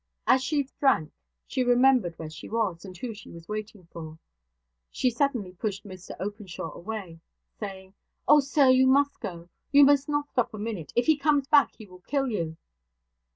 As 0.25 0.43
she 0.43 0.67
drank, 0.79 1.11
she 1.45 1.63
remembered 1.63 2.17
where 2.17 2.27
she 2.31 2.49
was, 2.49 2.85
and 2.85 2.97
who 2.97 3.13
she 3.13 3.29
was 3.29 3.47
waiting 3.47 3.85
for. 3.91 4.17
She 4.89 5.11
suddenly 5.11 5.51
pushed 5.53 5.85
Mr 5.85 6.15
Openshaw 6.19 6.73
away, 6.73 7.19
saying, 7.59 7.93
'Oh, 8.27 8.39
sir, 8.39 8.67
you 8.69 8.87
must 8.87 9.19
go. 9.19 9.47
You 9.71 9.83
must 9.83 10.09
not 10.09 10.29
stop 10.31 10.55
a 10.55 10.57
minute. 10.57 10.91
If 10.95 11.05
he 11.05 11.17
comes 11.17 11.45
back, 11.47 11.75
he 11.75 11.85
will 11.85 12.01
kill 12.01 12.25
you.' 12.29 12.57